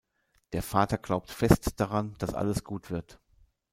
Der 0.53 0.63
Vater 0.63 0.97
glaubt 0.97 1.29
fest 1.29 1.79
daran, 1.79 2.15
dass 2.17 2.33
alles 2.33 2.63
gut 2.63 2.89
wird. 2.89 3.19